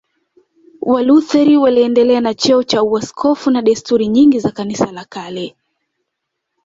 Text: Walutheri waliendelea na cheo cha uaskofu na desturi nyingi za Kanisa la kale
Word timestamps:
Walutheri 0.81 1.57
waliendelea 1.57 2.21
na 2.21 2.33
cheo 2.33 2.63
cha 2.63 2.83
uaskofu 2.83 3.51
na 3.51 3.61
desturi 3.61 4.07
nyingi 4.07 4.39
za 4.39 4.51
Kanisa 4.51 4.91
la 4.91 5.05
kale 5.05 5.55